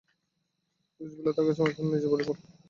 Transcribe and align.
রোজ 1.01 1.11
Villa 1.17 1.31
তাঁর 1.35 1.45
কাছে 1.47 1.61
এখন 1.63 1.85
নিজের 1.85 2.09
বাড়িঘরের 2.11 2.29
মতোই 2.29 2.41
লাগছে। 2.41 2.57